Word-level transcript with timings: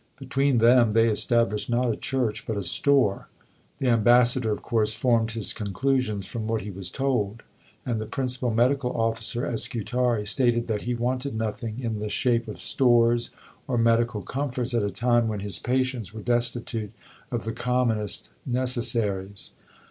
Between 0.17 0.57
them, 0.57 0.93
they 0.93 1.07
established 1.09 1.69
not 1.69 1.91
a 1.91 1.95
church, 1.95 2.47
but 2.47 2.57
a 2.57 2.63
store. 2.63 3.27
The 3.77 3.89
Ambassador 3.89 4.51
of 4.51 4.63
course 4.63 4.95
formed 4.95 5.33
his 5.33 5.53
conclusions 5.53 6.25
from 6.25 6.47
what 6.47 6.63
he 6.63 6.71
was 6.71 6.89
told; 6.89 7.43
and 7.85 7.99
the 7.99 8.07
Principal 8.07 8.49
Medical 8.49 8.99
Officer 8.99 9.45
at 9.45 9.59
Scutari 9.59 10.25
"stated 10.25 10.65
that 10.65 10.81
he 10.81 10.95
wanted 10.95 11.35
nothing 11.35 11.79
in 11.79 11.99
the 11.99 12.09
shape 12.09 12.47
of 12.47 12.59
stores 12.59 13.29
or 13.67 13.77
medical 13.77 14.23
comforts 14.23 14.73
at 14.73 14.81
a 14.81 14.89
time 14.89 15.27
when 15.27 15.41
his 15.41 15.59
patients 15.59 16.11
were 16.15 16.21
destitute 16.23 16.91
of 17.29 17.43
the 17.43 17.53
commonest 17.53 18.31
necessaries. 18.43 19.51